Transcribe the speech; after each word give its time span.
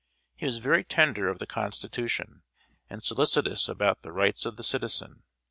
He 0.35 0.47
was 0.47 0.57
very 0.57 0.83
tender 0.83 1.29
of 1.29 1.37
the 1.37 1.45
Constitution, 1.45 2.41
and 2.89 3.03
solicitous 3.03 3.69
about 3.69 4.01
"the 4.01 4.11
rights 4.11 4.47
of 4.47 4.57
the 4.57 4.63
citizen." 4.63 5.21